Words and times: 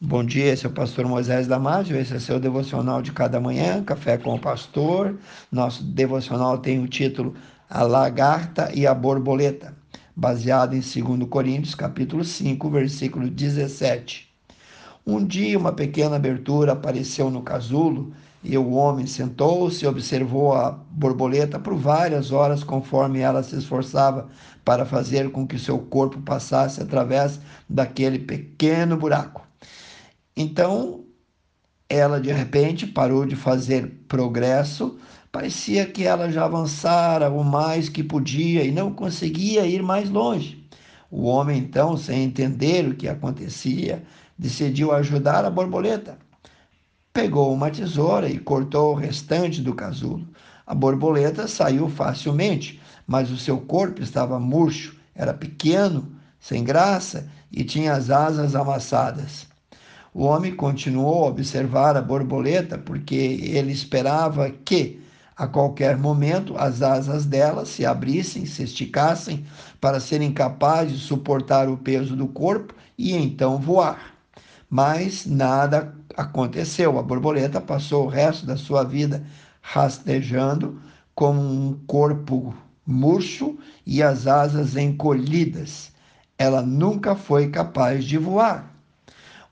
Bom 0.00 0.22
dia, 0.22 0.52
esse 0.52 0.64
é 0.64 0.68
o 0.68 0.72
pastor 0.72 1.06
Moisés 1.06 1.48
Damásio, 1.48 1.98
esse 1.98 2.14
é 2.14 2.20
seu 2.20 2.38
devocional 2.38 3.02
de 3.02 3.10
cada 3.10 3.40
manhã, 3.40 3.82
Café 3.82 4.16
com 4.16 4.32
o 4.32 4.38
Pastor. 4.38 5.18
Nosso 5.50 5.82
devocional 5.82 6.58
tem 6.58 6.78
o 6.78 6.86
título 6.86 7.34
A 7.68 7.82
Lagarta 7.82 8.70
e 8.72 8.86
a 8.86 8.94
Borboleta, 8.94 9.76
baseado 10.14 10.74
em 10.74 10.78
2 10.78 11.28
Coríntios, 11.28 11.74
capítulo 11.74 12.22
5, 12.22 12.70
versículo 12.70 13.28
17. 13.28 14.32
Um 15.04 15.26
dia 15.26 15.58
uma 15.58 15.72
pequena 15.72 16.14
abertura 16.14 16.74
apareceu 16.74 17.28
no 17.28 17.42
casulo 17.42 18.12
e 18.44 18.56
o 18.56 18.70
homem 18.74 19.04
sentou-se 19.04 19.84
e 19.84 19.88
observou 19.88 20.54
a 20.54 20.78
borboleta 20.92 21.58
por 21.58 21.74
várias 21.74 22.30
horas 22.30 22.62
conforme 22.62 23.18
ela 23.18 23.42
se 23.42 23.56
esforçava 23.56 24.28
para 24.64 24.86
fazer 24.86 25.32
com 25.32 25.44
que 25.44 25.58
seu 25.58 25.76
corpo 25.76 26.20
passasse 26.20 26.80
através 26.80 27.40
daquele 27.68 28.20
pequeno 28.20 28.96
buraco. 28.96 29.47
Então, 30.40 31.04
ela 31.88 32.20
de 32.20 32.30
repente 32.30 32.86
parou 32.86 33.26
de 33.26 33.34
fazer 33.34 34.04
progresso, 34.06 34.96
parecia 35.32 35.84
que 35.84 36.04
ela 36.04 36.30
já 36.30 36.44
avançara 36.44 37.28
o 37.28 37.42
mais 37.42 37.88
que 37.88 38.04
podia 38.04 38.62
e 38.62 38.70
não 38.70 38.92
conseguia 38.94 39.66
ir 39.66 39.82
mais 39.82 40.08
longe. 40.08 40.64
O 41.10 41.24
homem, 41.24 41.58
então, 41.58 41.96
sem 41.96 42.22
entender 42.22 42.86
o 42.86 42.94
que 42.94 43.08
acontecia, 43.08 44.04
decidiu 44.38 44.92
ajudar 44.92 45.44
a 45.44 45.50
borboleta. 45.50 46.16
Pegou 47.12 47.52
uma 47.52 47.68
tesoura 47.68 48.28
e 48.28 48.38
cortou 48.38 48.92
o 48.92 48.96
restante 48.96 49.60
do 49.60 49.74
casulo. 49.74 50.24
A 50.64 50.72
borboleta 50.72 51.48
saiu 51.48 51.88
facilmente, 51.88 52.80
mas 53.08 53.32
o 53.32 53.36
seu 53.36 53.58
corpo 53.58 54.00
estava 54.00 54.38
murcho, 54.38 54.94
era 55.16 55.34
pequeno, 55.34 56.12
sem 56.38 56.62
graça 56.62 57.28
e 57.50 57.64
tinha 57.64 57.94
as 57.94 58.08
asas 58.08 58.54
amassadas. 58.54 59.48
O 60.14 60.24
homem 60.24 60.54
continuou 60.54 61.24
a 61.24 61.28
observar 61.28 61.96
a 61.96 62.02
borboleta 62.02 62.78
porque 62.78 63.14
ele 63.14 63.72
esperava 63.72 64.50
que, 64.50 65.00
a 65.36 65.46
qualquer 65.46 65.96
momento, 65.96 66.56
as 66.56 66.82
asas 66.82 67.26
dela 67.26 67.64
se 67.66 67.84
abrissem, 67.84 68.46
se 68.46 68.62
esticassem, 68.62 69.44
para 69.80 70.00
serem 70.00 70.32
capazes 70.32 70.98
de 70.98 71.06
suportar 71.06 71.68
o 71.68 71.76
peso 71.76 72.16
do 72.16 72.26
corpo 72.26 72.74
e 72.96 73.14
então 73.14 73.58
voar. 73.58 74.14
Mas 74.68 75.26
nada 75.26 75.94
aconteceu. 76.16 76.98
A 76.98 77.02
borboleta 77.02 77.60
passou 77.60 78.06
o 78.06 78.08
resto 78.08 78.46
da 78.46 78.56
sua 78.56 78.82
vida 78.82 79.24
rastejando 79.60 80.80
como 81.14 81.40
um 81.40 81.78
corpo 81.86 82.54
murcho 82.86 83.58
e 83.86 84.02
as 84.02 84.26
asas 84.26 84.76
encolhidas. 84.76 85.92
Ela 86.38 86.62
nunca 86.62 87.14
foi 87.14 87.48
capaz 87.48 88.04
de 88.04 88.16
voar. 88.16 88.77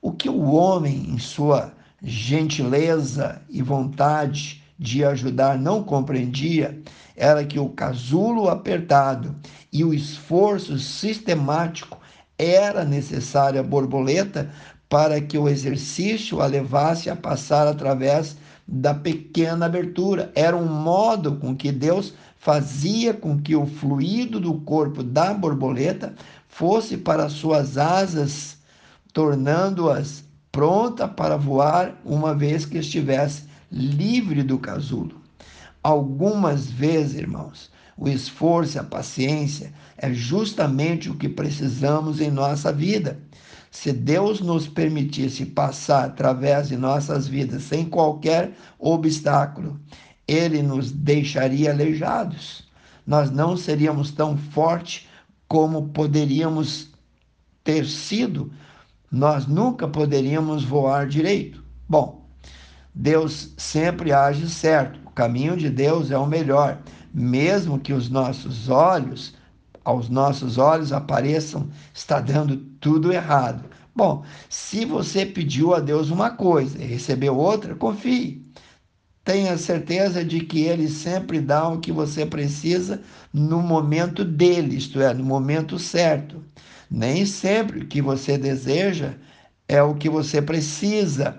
O 0.00 0.12
que 0.12 0.28
o 0.28 0.52
homem, 0.52 1.10
em 1.10 1.18
sua 1.18 1.72
gentileza 2.02 3.40
e 3.48 3.62
vontade 3.62 4.62
de 4.78 5.04
ajudar, 5.04 5.58
não 5.58 5.82
compreendia 5.82 6.80
era 7.16 7.44
que 7.44 7.58
o 7.58 7.70
casulo 7.70 8.48
apertado 8.48 9.34
e 9.72 9.82
o 9.82 9.94
esforço 9.94 10.78
sistemático 10.78 11.98
era 12.38 12.84
necessário 12.84 13.58
à 13.58 13.62
borboleta 13.62 14.50
para 14.88 15.20
que 15.20 15.38
o 15.38 15.48
exercício 15.48 16.40
a 16.40 16.46
levasse 16.46 17.08
a 17.08 17.16
passar 17.16 17.66
através 17.66 18.36
da 18.68 18.92
pequena 18.92 19.66
abertura. 19.66 20.30
Era 20.34 20.56
um 20.56 20.66
modo 20.68 21.36
com 21.36 21.56
que 21.56 21.72
Deus 21.72 22.14
fazia 22.36 23.14
com 23.14 23.40
que 23.40 23.56
o 23.56 23.66
fluido 23.66 24.38
do 24.38 24.54
corpo 24.60 25.02
da 25.02 25.32
borboleta 25.32 26.14
fosse 26.46 26.96
para 26.96 27.28
suas 27.28 27.78
asas 27.78 28.55
tornando-as 29.16 30.24
pronta 30.52 31.08
para 31.08 31.38
voar 31.38 31.98
uma 32.04 32.34
vez 32.34 32.66
que 32.66 32.76
estivesse 32.76 33.44
livre 33.72 34.42
do 34.42 34.58
casulo. 34.58 35.22
Algumas 35.82 36.70
vezes, 36.70 37.14
irmãos, 37.14 37.70
o 37.96 38.10
esforço 38.10 38.76
e 38.76 38.78
a 38.78 38.84
paciência 38.84 39.72
é 39.96 40.12
justamente 40.12 41.08
o 41.08 41.14
que 41.14 41.30
precisamos 41.30 42.20
em 42.20 42.30
nossa 42.30 42.70
vida. 42.70 43.18
Se 43.70 43.90
Deus 43.90 44.42
nos 44.42 44.68
permitisse 44.68 45.46
passar 45.46 46.04
através 46.04 46.68
de 46.68 46.76
nossas 46.76 47.26
vidas 47.26 47.62
sem 47.62 47.86
qualquer 47.86 48.52
obstáculo, 48.78 49.80
Ele 50.28 50.60
nos 50.60 50.92
deixaria 50.92 51.70
aleijados. 51.70 52.64
Nós 53.06 53.30
não 53.30 53.56
seríamos 53.56 54.10
tão 54.10 54.36
fortes 54.36 55.08
como 55.48 55.88
poderíamos 55.88 56.90
ter 57.64 57.86
sido 57.86 58.52
nós 59.16 59.46
nunca 59.46 59.88
poderíamos 59.88 60.62
voar 60.62 61.06
direito. 61.08 61.64
Bom, 61.88 62.28
Deus 62.94 63.54
sempre 63.56 64.12
age 64.12 64.48
certo. 64.48 65.00
O 65.06 65.10
caminho 65.10 65.56
de 65.56 65.70
Deus 65.70 66.10
é 66.10 66.18
o 66.18 66.26
melhor, 66.26 66.78
mesmo 67.12 67.78
que 67.78 67.94
os 67.94 68.10
nossos 68.10 68.68
olhos, 68.68 69.34
aos 69.82 70.08
nossos 70.10 70.58
olhos 70.58 70.92
apareçam 70.92 71.68
está 71.94 72.20
dando 72.20 72.58
tudo 72.80 73.12
errado. 73.12 73.64
Bom, 73.94 74.22
se 74.50 74.84
você 74.84 75.24
pediu 75.24 75.74
a 75.74 75.80
Deus 75.80 76.10
uma 76.10 76.30
coisa 76.30 76.76
e 76.82 76.86
recebeu 76.86 77.36
outra, 77.36 77.74
confie. 77.74 78.44
Tenha 79.24 79.56
certeza 79.56 80.22
de 80.22 80.40
que 80.40 80.64
Ele 80.64 80.88
sempre 80.88 81.40
dá 81.40 81.66
o 81.68 81.80
que 81.80 81.90
você 81.90 82.26
precisa 82.26 83.00
no 83.32 83.62
momento 83.62 84.24
dele, 84.24 84.76
isto 84.76 85.00
é, 85.00 85.14
no 85.14 85.24
momento 85.24 85.78
certo. 85.78 86.44
Nem 86.90 87.26
sempre 87.26 87.80
o 87.80 87.86
que 87.86 88.00
você 88.00 88.38
deseja 88.38 89.14
é 89.68 89.82
o 89.82 89.94
que 89.94 90.08
você 90.08 90.40
precisa. 90.40 91.38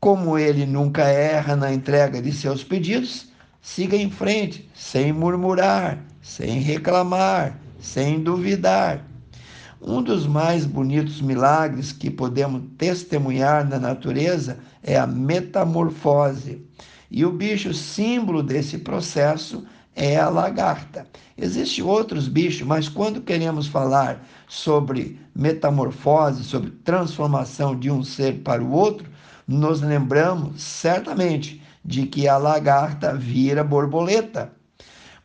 Como 0.00 0.38
ele 0.38 0.66
nunca 0.66 1.04
erra 1.04 1.56
na 1.56 1.72
entrega 1.72 2.20
de 2.20 2.32
seus 2.32 2.62
pedidos, 2.62 3.28
siga 3.62 3.96
em 3.96 4.10
frente, 4.10 4.68
sem 4.74 5.12
murmurar, 5.12 5.98
sem 6.20 6.58
reclamar, 6.60 7.58
sem 7.78 8.22
duvidar. 8.22 9.04
Um 9.80 10.02
dos 10.02 10.26
mais 10.26 10.64
bonitos 10.64 11.20
milagres 11.20 11.92
que 11.92 12.10
podemos 12.10 12.62
testemunhar 12.78 13.68
na 13.68 13.78
natureza 13.78 14.58
é 14.82 14.96
a 14.96 15.06
metamorfose. 15.06 16.66
E 17.10 17.24
o 17.24 17.30
bicho 17.30 17.72
símbolo 17.72 18.42
desse 18.42 18.78
processo 18.78 19.64
é 19.94 20.18
a 20.18 20.28
lagarta. 20.28 21.06
Existem 21.36 21.84
outros 21.84 22.28
bichos, 22.28 22.66
mas 22.66 22.88
quando 22.88 23.20
queremos 23.20 23.66
falar 23.66 24.24
sobre 24.48 25.20
metamorfose, 25.34 26.44
sobre 26.44 26.70
transformação 26.70 27.78
de 27.78 27.90
um 27.90 28.02
ser 28.02 28.42
para 28.42 28.62
o 28.62 28.72
outro, 28.72 29.08
nos 29.46 29.80
lembramos 29.80 30.62
certamente 30.62 31.62
de 31.84 32.06
que 32.06 32.26
a 32.26 32.36
lagarta 32.36 33.14
vira 33.14 33.62
borboleta. 33.62 34.52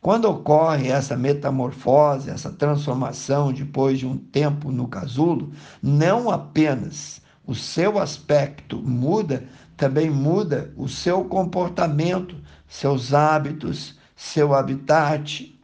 Quando 0.01 0.25
ocorre 0.25 0.87
essa 0.87 1.17
metamorfose, 1.17 2.29
essa 2.29 2.51
transformação 2.51 3.51
depois 3.51 3.99
de 3.99 4.07
um 4.07 4.17
tempo 4.17 4.71
no 4.71 4.87
casulo, 4.87 5.51
não 5.81 6.29
apenas 6.29 7.21
o 7.45 7.53
seu 7.53 7.99
aspecto 7.99 8.77
muda, 8.77 9.43
também 9.75 10.09
muda 10.09 10.73
o 10.77 10.87
seu 10.87 11.25
comportamento, 11.25 12.35
seus 12.67 13.13
hábitos, 13.13 13.98
seu 14.19 14.53
habitat. 14.53 15.57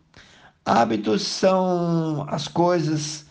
Hábitos 0.65 1.23
são 1.27 2.25
as 2.29 2.47
coisas 2.47 3.25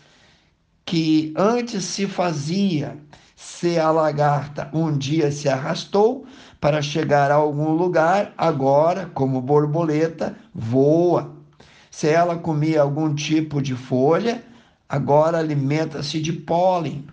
que 0.85 1.33
antes 1.35 1.83
se 1.83 2.05
fazia. 2.05 2.95
Se 3.35 3.79
a 3.79 3.89
lagarta 3.89 4.69
um 4.71 4.95
dia 4.95 5.31
se 5.31 5.49
arrastou 5.49 6.27
para 6.61 6.79
chegar 6.79 7.31
a 7.31 7.35
algum 7.35 7.71
lugar, 7.71 8.35
agora, 8.37 9.09
como 9.15 9.41
borboleta, 9.41 10.37
voa. 10.53 11.35
Se 11.89 12.07
ela 12.07 12.37
comia 12.37 12.83
algum 12.83 13.13
tipo 13.13 13.63
de 13.63 13.73
folha, 13.75 14.43
agora 14.87 15.39
alimenta-se 15.39 16.21
de 16.21 16.33
pólen. 16.33 17.07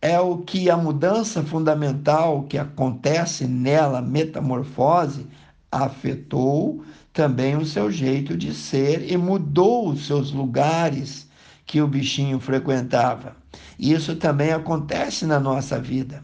É 0.00 0.18
o 0.18 0.38
que 0.38 0.70
a 0.70 0.78
mudança 0.78 1.42
fundamental 1.42 2.44
que 2.44 2.56
acontece 2.56 3.46
nela, 3.46 4.00
metamorfose, 4.00 5.26
afetou 5.70 6.84
também 7.12 7.56
o 7.56 7.66
seu 7.66 7.90
jeito 7.90 8.36
de 8.36 8.54
ser 8.54 9.10
e 9.10 9.16
mudou 9.16 9.90
os 9.90 10.06
seus 10.06 10.32
lugares 10.32 11.28
que 11.66 11.82
o 11.82 11.86
bichinho 11.86 12.40
frequentava. 12.40 13.36
Isso 13.78 14.16
também 14.16 14.52
acontece 14.52 15.26
na 15.26 15.38
nossa 15.38 15.78
vida. 15.78 16.22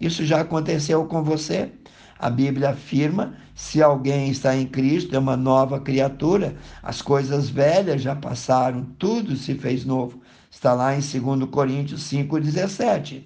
Isso 0.00 0.24
já 0.24 0.40
aconteceu 0.40 1.04
com 1.04 1.22
você. 1.22 1.70
A 2.18 2.30
Bíblia 2.30 2.70
afirma: 2.70 3.34
se 3.54 3.82
alguém 3.82 4.30
está 4.30 4.56
em 4.56 4.66
Cristo, 4.66 5.14
é 5.14 5.18
uma 5.18 5.36
nova 5.36 5.80
criatura, 5.80 6.56
as 6.82 7.02
coisas 7.02 7.50
velhas 7.50 8.00
já 8.00 8.16
passaram, 8.16 8.86
tudo 8.98 9.36
se 9.36 9.54
fez 9.54 9.84
novo. 9.84 10.20
Está 10.50 10.72
lá 10.72 10.94
em 10.94 11.00
2 11.00 11.48
Coríntios 11.50 12.02
5,17. 12.10 13.24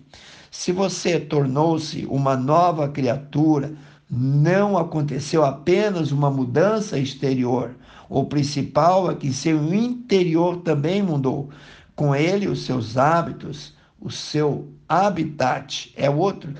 Se 0.50 0.72
você 0.72 1.18
tornou-se 1.18 2.06
uma 2.06 2.36
nova 2.36 2.88
criatura, 2.88 3.74
não 4.10 4.76
aconteceu 4.76 5.44
apenas 5.44 6.12
uma 6.12 6.30
mudança 6.30 6.98
exterior. 6.98 7.74
O 8.08 8.24
principal 8.24 9.10
é 9.10 9.14
que 9.14 9.32
seu 9.32 9.74
interior 9.74 10.58
também 10.58 11.02
mudou. 11.02 11.50
Com 11.96 12.14
ele, 12.14 12.48
os 12.48 12.64
seus 12.64 12.96
hábitos, 12.96 13.74
o 14.00 14.10
seu 14.10 14.68
habitat 14.88 15.92
é 15.96 16.10
outro, 16.10 16.52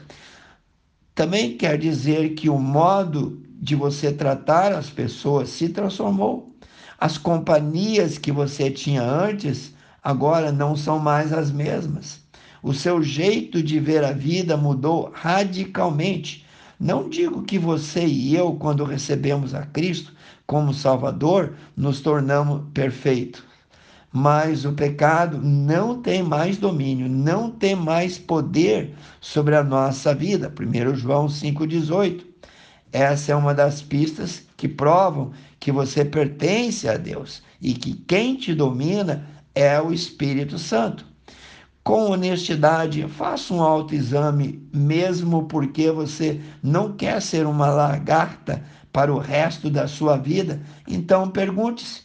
também 1.14 1.56
quer 1.56 1.78
dizer 1.78 2.30
que 2.30 2.48
o 2.48 2.58
modo 2.58 3.40
de 3.60 3.76
você 3.76 4.12
tratar 4.12 4.72
as 4.72 4.90
pessoas 4.90 5.48
se 5.48 5.68
transformou. 5.68 6.52
As 6.98 7.16
companhias 7.16 8.18
que 8.18 8.32
você 8.32 8.70
tinha 8.70 9.02
antes 9.02 9.72
agora 10.02 10.50
não 10.50 10.76
são 10.76 10.98
mais 10.98 11.32
as 11.32 11.52
mesmas. 11.52 12.20
O 12.62 12.74
seu 12.74 13.02
jeito 13.02 13.62
de 13.62 13.78
ver 13.78 14.02
a 14.02 14.10
vida 14.10 14.56
mudou 14.56 15.12
radicalmente. 15.14 16.43
Não 16.84 17.08
digo 17.08 17.44
que 17.44 17.58
você 17.58 18.04
e 18.04 18.36
eu, 18.36 18.56
quando 18.56 18.84
recebemos 18.84 19.54
a 19.54 19.64
Cristo 19.64 20.12
como 20.46 20.74
Salvador, 20.74 21.54
nos 21.74 22.02
tornamos 22.02 22.60
perfeitos. 22.74 23.42
Mas 24.12 24.66
o 24.66 24.72
pecado 24.74 25.40
não 25.42 26.02
tem 26.02 26.22
mais 26.22 26.58
domínio, 26.58 27.08
não 27.08 27.50
tem 27.50 27.74
mais 27.74 28.18
poder 28.18 28.94
sobre 29.18 29.56
a 29.56 29.64
nossa 29.64 30.14
vida. 30.14 30.52
1 30.60 30.94
João 30.94 31.26
5,18. 31.26 32.22
Essa 32.92 33.32
é 33.32 33.34
uma 33.34 33.54
das 33.54 33.80
pistas 33.80 34.44
que 34.54 34.68
provam 34.68 35.32
que 35.58 35.72
você 35.72 36.04
pertence 36.04 36.86
a 36.86 36.98
Deus 36.98 37.42
e 37.62 37.72
que 37.72 37.94
quem 37.94 38.36
te 38.36 38.54
domina 38.54 39.26
é 39.54 39.80
o 39.80 39.90
Espírito 39.90 40.58
Santo. 40.58 41.13
Com 41.84 42.10
honestidade, 42.10 43.06
faça 43.08 43.52
um 43.52 43.62
autoexame, 43.62 44.66
mesmo 44.72 45.44
porque 45.44 45.90
você 45.90 46.40
não 46.62 46.96
quer 46.96 47.20
ser 47.20 47.46
uma 47.46 47.66
lagarta 47.66 48.64
para 48.90 49.12
o 49.12 49.18
resto 49.18 49.68
da 49.68 49.86
sua 49.86 50.16
vida. 50.16 50.62
Então 50.88 51.28
pergunte-se: 51.28 52.00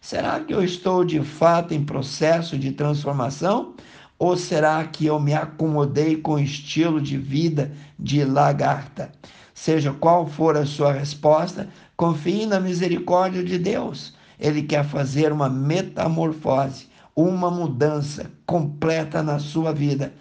será 0.00 0.40
que 0.40 0.52
eu 0.52 0.64
estou 0.64 1.04
de 1.04 1.22
fato 1.22 1.72
em 1.72 1.84
processo 1.84 2.58
de 2.58 2.72
transformação? 2.72 3.74
Ou 4.18 4.36
será 4.36 4.84
que 4.84 5.06
eu 5.06 5.20
me 5.20 5.32
acomodei 5.32 6.16
com 6.16 6.34
o 6.34 6.40
estilo 6.40 7.00
de 7.00 7.16
vida 7.16 7.70
de 7.96 8.24
lagarta? 8.24 9.12
Seja 9.54 9.92
qual 9.92 10.26
for 10.26 10.56
a 10.56 10.66
sua 10.66 10.92
resposta, 10.92 11.68
confie 11.96 12.46
na 12.46 12.58
misericórdia 12.58 13.44
de 13.44 13.58
Deus. 13.58 14.12
Ele 14.40 14.62
quer 14.62 14.84
fazer 14.84 15.32
uma 15.32 15.48
metamorfose, 15.48 16.89
uma 17.22 17.50
mudança 17.50 18.30
completa 18.46 19.22
na 19.22 19.38
sua 19.38 19.72
vida. 19.72 20.12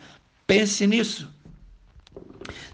Pense 0.46 0.86
nisso. 0.88 1.30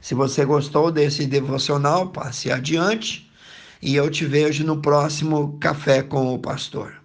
Se 0.02 0.14
você 0.14 0.46
gostou 0.46 0.92
desse 0.92 1.26
devocional, 1.26 2.10
passe 2.10 2.52
adiante 2.52 3.30
e 3.82 3.96
eu 3.96 4.10
te 4.10 4.26
vejo 4.26 4.64
no 4.64 4.82
próximo 4.82 5.58
Café 5.60 6.02
com 6.02 6.34
o 6.34 6.40
Pastor. 6.40 7.05